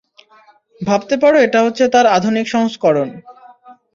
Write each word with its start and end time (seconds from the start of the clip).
ভাবতে 0.81 1.15
পারো 1.23 1.37
এটা 1.45 1.59
হচ্ছে 1.65 1.83
তার 1.87 2.05
আধুনিক 2.17 2.45
সংস্করণ। 2.47 3.09